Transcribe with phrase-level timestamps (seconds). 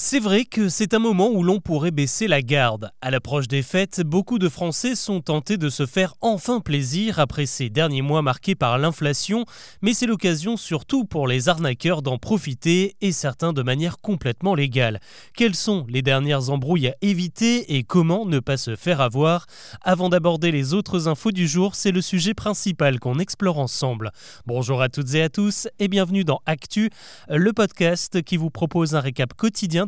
[0.00, 2.92] C'est vrai que c'est un moment où l'on pourrait baisser la garde.
[3.00, 7.46] À l'approche des fêtes, beaucoup de Français sont tentés de se faire enfin plaisir après
[7.46, 9.44] ces derniers mois marqués par l'inflation,
[9.82, 15.00] mais c'est l'occasion surtout pour les arnaqueurs d'en profiter et certains de manière complètement légale.
[15.34, 19.46] Quelles sont les dernières embrouilles à éviter et comment ne pas se faire avoir?
[19.82, 24.12] Avant d'aborder les autres infos du jour, c'est le sujet principal qu'on explore ensemble.
[24.46, 26.88] Bonjour à toutes et à tous et bienvenue dans Actu,
[27.28, 29.87] le podcast qui vous propose un récap quotidien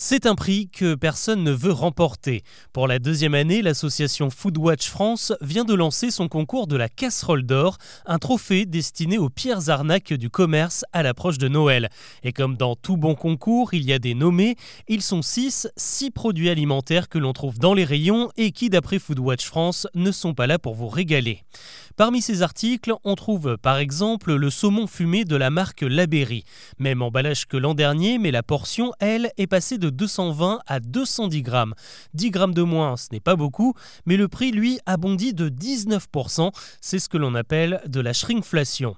[0.00, 2.44] c'est un prix que personne ne veut remporter.
[2.72, 7.42] Pour la deuxième année, l'association Foodwatch France vient de lancer son concours de la casserole
[7.42, 11.88] d'or, un trophée destiné aux pires arnaques du commerce à l'approche de Noël.
[12.22, 14.54] Et comme dans tout bon concours, il y a des nommés,
[14.86, 19.00] ils sont six, six produits alimentaires que l'on trouve dans les rayons et qui, d'après
[19.00, 21.42] Foodwatch France, ne sont pas là pour vous régaler.
[21.96, 26.44] Parmi ces articles, on trouve par exemple le saumon fumé de la marque Laberry.
[26.78, 31.42] Même emballage que l'an dernier, mais la portion, elle, est passée de 220 à 210
[31.42, 31.74] grammes.
[32.14, 33.74] 10 grammes de moins, ce n'est pas beaucoup,
[34.06, 36.50] mais le prix, lui, a bondi de 19%.
[36.80, 38.96] C'est ce que l'on appelle de la shrinkflation.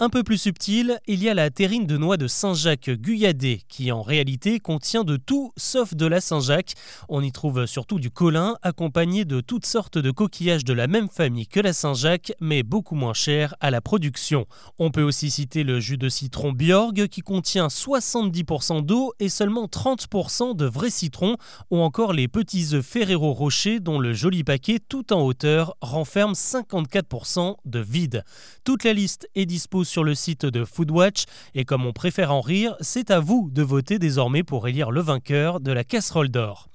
[0.00, 3.90] Un peu plus subtil, il y a la terrine de noix de Saint-Jacques guyadée, qui
[3.90, 6.74] en réalité contient de tout sauf de la Saint-Jacques.
[7.08, 11.08] On y trouve surtout du colin, accompagné de toutes sortes de coquillages de la même
[11.08, 14.46] famille que la Saint-Jacques, mais beaucoup moins cher à la production.
[14.78, 19.66] On peut aussi citer le jus de citron Bjorg, qui contient 70% d'eau et seulement
[19.66, 21.38] 30% de vrai citron,
[21.72, 26.34] ou encore les petits œufs Ferrero Rocher, dont le joli paquet tout en hauteur renferme
[26.34, 28.22] 54% de vide.
[28.62, 32.40] Toute la liste est disposée sur le site de Foodwatch et comme on préfère en
[32.40, 36.68] rire, c'est à vous de voter désormais pour élire le vainqueur de la casserole d'or.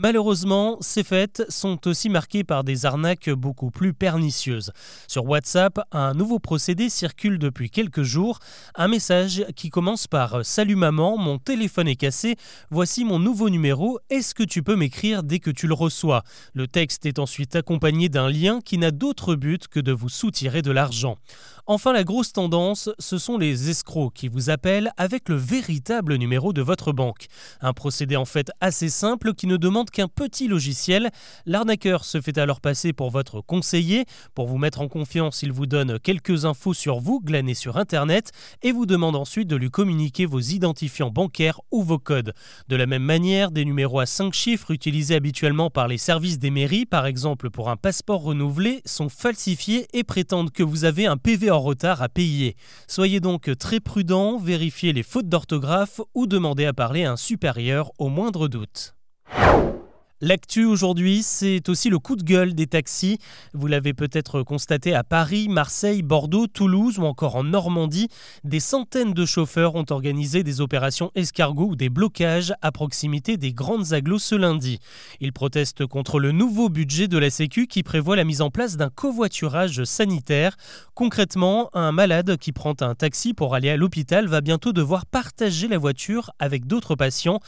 [0.00, 4.70] Malheureusement, ces fêtes sont aussi marquées par des arnaques beaucoup plus pernicieuses.
[5.08, 8.38] Sur WhatsApp, un nouveau procédé circule depuis quelques jours.
[8.76, 12.36] Un message qui commence par Salut maman, mon téléphone est cassé,
[12.70, 16.22] voici mon nouveau numéro, est-ce que tu peux m'écrire dès que tu le reçois?
[16.54, 20.62] Le texte est ensuite accompagné d'un lien qui n'a d'autre but que de vous soutirer
[20.62, 21.18] de l'argent.
[21.66, 26.54] Enfin, la grosse tendance, ce sont les escrocs qui vous appellent avec le véritable numéro
[26.54, 27.26] de votre banque.
[27.60, 31.10] Un procédé en fait assez simple qui ne demande qu'un petit logiciel.
[31.46, 34.04] L'arnaqueur se fait alors passer pour votre conseiller.
[34.34, 38.32] Pour vous mettre en confiance, il vous donne quelques infos sur vous glanées sur Internet
[38.62, 42.32] et vous demande ensuite de lui communiquer vos identifiants bancaires ou vos codes.
[42.68, 46.50] De la même manière, des numéros à 5 chiffres utilisés habituellement par les services des
[46.50, 51.16] mairies, par exemple pour un passeport renouvelé, sont falsifiés et prétendent que vous avez un
[51.16, 52.56] PV en retard à payer.
[52.86, 57.92] Soyez donc très prudent, vérifiez les fautes d'orthographe ou demandez à parler à un supérieur
[57.98, 58.94] au moindre doute.
[60.20, 63.18] L'actu aujourd'hui, c'est aussi le coup de gueule des taxis.
[63.54, 68.08] Vous l'avez peut-être constaté à Paris, Marseille, Bordeaux, Toulouse ou encore en Normandie.
[68.42, 73.52] Des centaines de chauffeurs ont organisé des opérations escargots ou des blocages à proximité des
[73.52, 74.80] grandes agglos ce lundi.
[75.20, 78.76] Ils protestent contre le nouveau budget de la Sécu qui prévoit la mise en place
[78.76, 80.56] d'un covoiturage sanitaire.
[80.94, 85.68] Concrètement, un malade qui prend un taxi pour aller à l'hôpital va bientôt devoir partager
[85.68, 87.38] la voiture avec d'autres patients.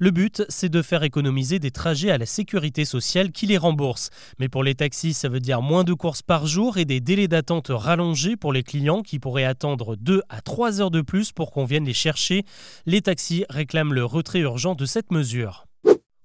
[0.00, 4.10] Le but, c'est de faire économiser des trajets à la sécurité sociale qui les rembourse.
[4.38, 7.28] Mais pour les taxis, ça veut dire moins de courses par jour et des délais
[7.28, 11.50] d'attente rallongés pour les clients qui pourraient attendre 2 à 3 heures de plus pour
[11.50, 12.44] qu'on vienne les chercher.
[12.86, 15.65] Les taxis réclament le retrait urgent de cette mesure.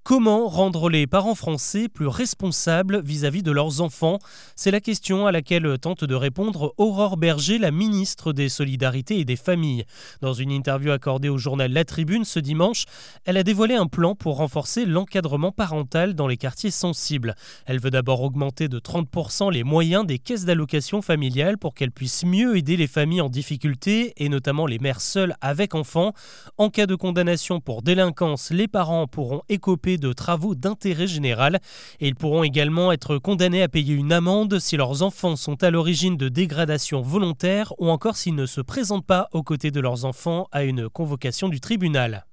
[0.04, 4.18] Comment rendre les parents français plus responsables vis-à-vis de leurs enfants?
[4.56, 9.26] C'est la question à laquelle tente de répondre Aurore Berger, la ministre des Solidarités et
[9.26, 9.86] des Familles.
[10.20, 12.86] Dans une interview accordée au journal La Tribune ce dimanche,
[13.26, 17.36] elle a dévoilé un plan pour renforcer l'encadrement parental dans les quartiers sensibles.
[17.68, 22.26] Elle veut d'abord augmenter de 30% les moyens des caisses d'allocation familiale pour qu'elles puissent
[22.26, 26.14] mieux aider les familles en difficulté et notamment les mères seules avec enfants.
[26.58, 31.60] En cas de condamnation pour délinquance, les parents pourront écoper de travaux d'intérêt général
[32.00, 35.70] et ils pourront également être condamnés à payer une amende si leurs enfants sont à
[35.72, 40.06] l'origine de dégradations volontaires ou encore s'ils ne se présentent pas aux côtés de leurs
[40.06, 42.26] enfants à une convocation du tribunal.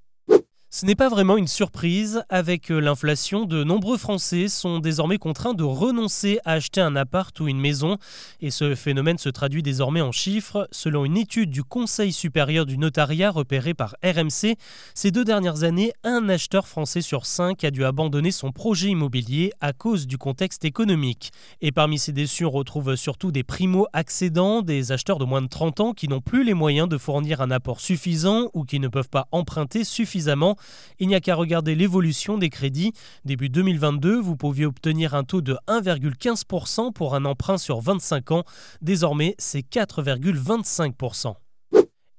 [0.71, 2.23] Ce n'est pas vraiment une surprise.
[2.29, 7.41] Avec euh, l'inflation, de nombreux Français sont désormais contraints de renoncer à acheter un appart
[7.41, 7.97] ou une maison.
[8.43, 10.69] Et ce phénomène se traduit désormais en chiffres.
[10.71, 14.57] Selon une étude du Conseil supérieur du notariat repérée par RMC,
[14.93, 19.53] ces deux dernières années, un acheteur français sur cinq a dû abandonner son projet immobilier
[19.63, 21.33] à cause du contexte économique.
[21.63, 25.81] Et parmi ces déçus, on retrouve surtout des primo-accédants, des acheteurs de moins de 30
[25.81, 29.09] ans qui n'ont plus les moyens de fournir un apport suffisant ou qui ne peuvent
[29.09, 30.58] pas emprunter suffisamment
[30.99, 32.93] il n'y a qu'à regarder l'évolution des crédits.
[33.25, 38.45] Début 2022, vous pouviez obtenir un taux de 1,15% pour un emprunt sur 25 ans.
[38.81, 41.35] Désormais, c'est 4,25%.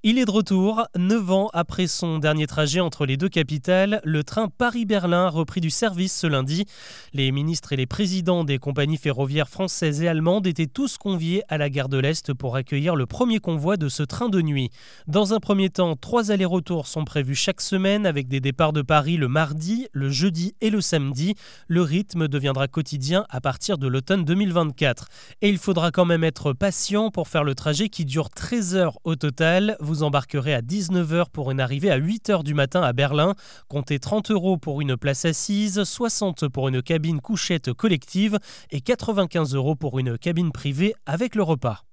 [0.02, 0.86] Il est de retour.
[0.96, 5.60] Neuf ans après son dernier trajet entre les deux capitales, le train Paris-Berlin a repris
[5.60, 6.64] du service ce lundi.
[7.12, 11.58] Les ministres et les présidents des compagnies ferroviaires françaises et allemandes étaient tous conviés à
[11.58, 14.70] la gare de l'Est pour accueillir le premier convoi de ce train de nuit.
[15.06, 19.18] Dans un premier temps, trois allers-retours sont prévus chaque semaine avec des départs de Paris
[19.18, 21.34] le mardi, le jeudi et le samedi.
[21.68, 25.08] Le rythme deviendra quotidien à partir de l'automne 2024.
[25.42, 28.98] Et il faudra quand même être patient pour faire le trajet qui dure 13 heures
[29.04, 33.34] au total embarquerez à 19h pour une arrivée à 8h du matin à Berlin.
[33.68, 38.38] Comptez 30 euros pour une place assise, 60 pour une cabine couchette collective
[38.70, 41.89] et 95 euros pour une cabine privée avec le repas.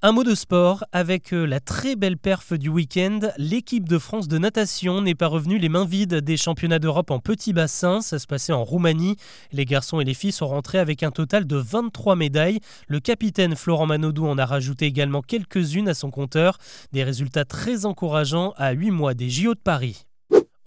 [0.00, 4.28] Un mot de sport, avec euh, la très belle perf du week-end, l'équipe de France
[4.28, 8.20] de natation n'est pas revenue les mains vides des championnats d'Europe en petit bassin, ça
[8.20, 9.16] se passait en Roumanie.
[9.50, 12.60] Les garçons et les filles sont rentrés avec un total de 23 médailles.
[12.86, 16.58] Le capitaine Florent Manodou en a rajouté également quelques-unes à son compteur,
[16.92, 20.07] des résultats très encourageants à 8 mois des JO de Paris.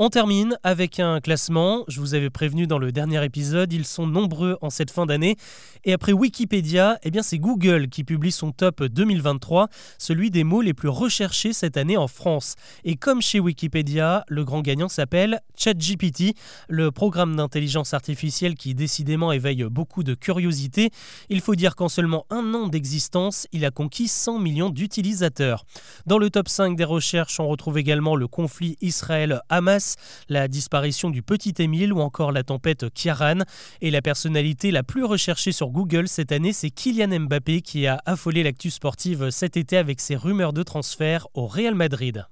[0.04, 1.84] On termine avec un classement.
[1.88, 5.36] Je vous avais prévenu dans le dernier épisode, ils sont nombreux en cette fin d'année.
[5.84, 9.68] Et après Wikipédia, eh c'est Google qui publie son top 2023,
[10.00, 12.56] celui des mots les plus recherchés cette année en France.
[12.84, 16.34] Et comme chez Wikipédia, le grand gagnant s'appelle ChatGPT,
[16.68, 20.90] le programme d'intelligence artificielle qui décidément éveille beaucoup de curiosité.
[21.30, 25.64] Il faut dire qu'en seulement un an d'existence, il a conquis 100 millions d'utilisateurs.
[26.08, 29.91] Dans le top 5 des recherches, on retrouve également le conflit Israël-Hamas
[30.30, 33.40] la disparition du petit Émile ou encore la tempête Kiaran.
[33.82, 38.02] Et la personnalité la plus recherchée sur Google cette année, c'est Kylian Mbappé qui a
[38.06, 42.26] affolé l'actu sportive cet été avec ses rumeurs de transfert au Real Madrid.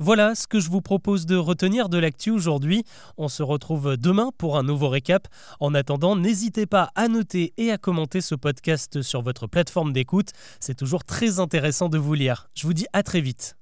[0.00, 2.84] Voilà ce que je vous propose de retenir de l'actu aujourd'hui.
[3.16, 5.26] On se retrouve demain pour un nouveau récap.
[5.58, 10.30] En attendant, n'hésitez pas à noter et à commenter ce podcast sur votre plateforme d'écoute.
[10.60, 12.48] C'est toujours très intéressant de vous lire.
[12.54, 13.57] Je vous dis à très vite.